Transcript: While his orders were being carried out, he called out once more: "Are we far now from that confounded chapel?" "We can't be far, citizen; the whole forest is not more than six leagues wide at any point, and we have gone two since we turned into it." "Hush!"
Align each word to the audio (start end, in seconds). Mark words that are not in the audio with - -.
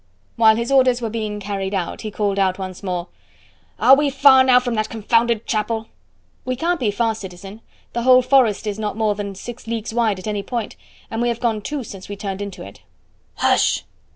While 0.35 0.55
his 0.55 0.71
orders 0.71 0.99
were 0.99 1.11
being 1.11 1.39
carried 1.39 1.75
out, 1.75 2.01
he 2.01 2.09
called 2.09 2.39
out 2.39 2.57
once 2.57 2.81
more: 2.81 3.09
"Are 3.79 3.95
we 3.95 4.09
far 4.09 4.43
now 4.43 4.59
from 4.59 4.73
that 4.73 4.89
confounded 4.89 5.45
chapel?" 5.45 5.89
"We 6.43 6.55
can't 6.55 6.79
be 6.79 6.89
far, 6.89 7.13
citizen; 7.13 7.61
the 7.93 8.01
whole 8.01 8.23
forest 8.23 8.65
is 8.65 8.79
not 8.79 8.97
more 8.97 9.13
than 9.13 9.35
six 9.35 9.67
leagues 9.67 9.93
wide 9.93 10.17
at 10.17 10.25
any 10.25 10.41
point, 10.41 10.75
and 11.11 11.21
we 11.21 11.27
have 11.27 11.39
gone 11.39 11.61
two 11.61 11.83
since 11.83 12.09
we 12.09 12.15
turned 12.15 12.41
into 12.41 12.63
it." 12.65 12.81
"Hush!" 13.35 13.83